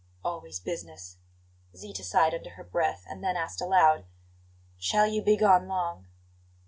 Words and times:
"Always 0.23 0.59
business!" 0.59 1.17
Zita 1.75 2.03
sighed 2.03 2.33
under 2.33 2.49
her 2.55 2.63
breath; 2.63 3.05
and 3.07 3.23
then 3.23 3.37
asked 3.37 3.61
aloud: 3.61 4.05
"Shall 4.79 5.05
you 5.05 5.21
be 5.21 5.37
gone 5.37 5.67
long?" 5.67 6.07